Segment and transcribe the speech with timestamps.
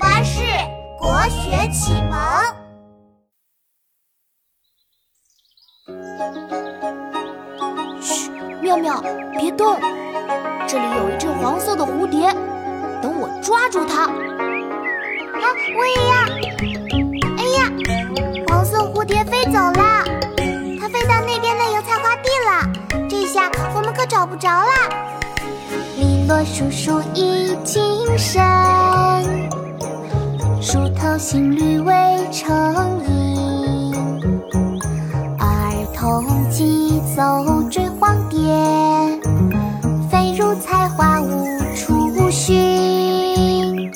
[0.00, 0.40] 巴士
[0.98, 2.18] 国学启蒙。
[8.00, 8.30] 嘘，
[8.62, 9.02] 妙妙，
[9.38, 9.78] 别动！
[10.66, 12.32] 这里有一只黄色的蝴蝶，
[13.02, 14.04] 等我抓住它。
[14.04, 14.10] 啊，
[15.76, 16.14] 我也要！
[17.36, 17.70] 哎呀，
[18.48, 20.02] 黄色蝴蝶飞走了，
[20.80, 23.06] 它飞到那边的油菜花地了。
[23.06, 24.72] 这下我们可找不着了。
[25.96, 28.40] 篱落疏疏已经深，
[30.72, 31.92] 树头新绿未
[32.30, 32.48] 成
[33.04, 33.92] 阴。
[35.36, 37.22] 儿童急走
[37.68, 38.38] 追黄蝶，
[40.08, 43.90] 飞入菜花无处寻。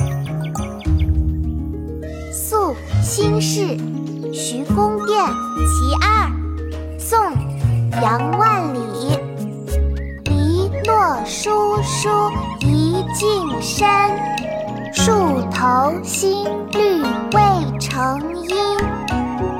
[2.32, 3.78] 宿新市
[4.32, 6.28] 徐公店其二，
[6.98, 7.16] 宋·
[8.02, 9.16] 杨万里。
[10.24, 12.08] 篱落疏疏
[12.62, 13.86] 一径深，
[15.04, 15.12] 树
[15.50, 18.18] 头新绿未成
[18.48, 18.56] 阴。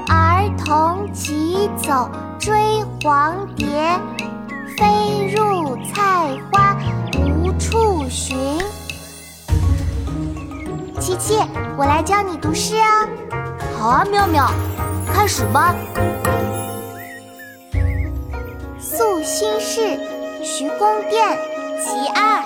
[0.08, 4.00] 儿童急走追黄蝶，
[4.78, 6.74] 飞入菜花
[7.19, 8.58] 无处寻。
[10.98, 11.38] 琪琪，
[11.76, 13.06] 我来教你读诗啊！
[13.78, 14.50] 好啊，妙妙，
[15.12, 15.74] 开始吧。
[18.80, 20.00] 宿新市
[20.42, 21.38] 徐公店。
[21.82, 22.42] 其二，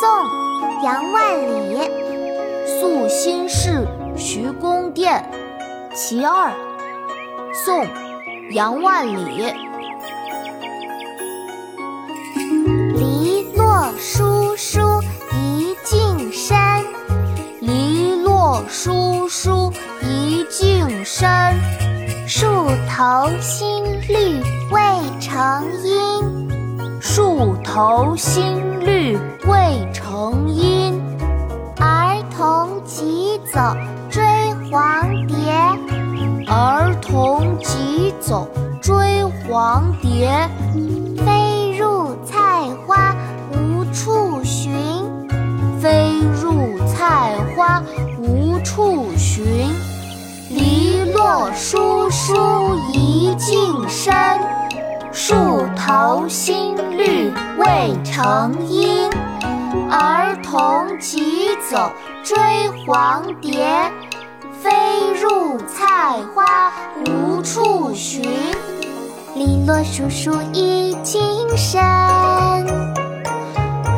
[0.00, 0.08] 宋·
[0.84, 1.78] 杨万里。
[2.66, 3.86] 宿新市
[4.18, 5.24] 徐公店，
[5.94, 6.52] 其二，
[7.54, 7.80] 宋·
[8.50, 9.46] 杨万里。
[12.98, 15.00] 篱落疏疏
[15.32, 16.54] 一径深，
[17.60, 21.30] 篱落疏疏一径深，
[22.28, 22.46] 树
[22.94, 24.80] 头新绿未
[25.18, 26.44] 成阴。
[27.00, 30.73] 树头新绿未成阴，
[33.54, 33.60] 走
[34.10, 34.20] 追
[34.68, 35.36] 黄蝶。
[36.48, 38.48] 儿童急走
[38.82, 40.50] 追黄蝶，
[41.24, 43.14] 飞入菜花
[43.52, 44.72] 无处寻。
[45.80, 47.80] 飞入菜花
[48.18, 49.44] 无处寻，
[50.50, 54.12] 篱落疏疏一径深。
[55.12, 59.08] 树头新绿未成阴，
[59.88, 61.92] 儿童急走
[62.24, 62.34] 追
[62.86, 63.68] 黄蝶，
[64.62, 64.70] 飞
[65.20, 66.72] 入菜花
[67.04, 68.22] 无处寻。
[69.34, 71.20] 篱落疏疏一径
[71.54, 71.82] 深，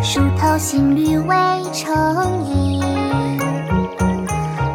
[0.02, 1.36] 树头新绿未
[1.72, 1.94] 成
[2.44, 2.82] 阴，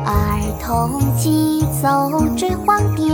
[0.05, 3.11] 儿童急走追黄蝶，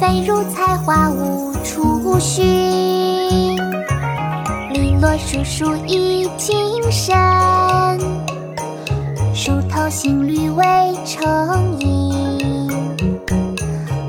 [0.00, 1.44] 飞入菜花无。
[1.64, 2.44] 处寻，
[4.70, 6.56] 篱落疏疏一径
[6.90, 7.16] 深，
[9.84, 10.64] 树头新绿未
[11.04, 12.70] 成阴。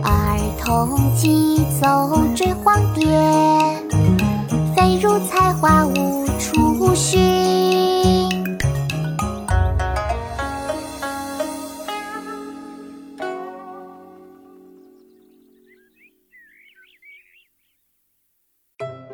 [0.04, 3.06] 儿童急走追黄蝶，
[4.74, 7.25] 飞入菜花无处寻。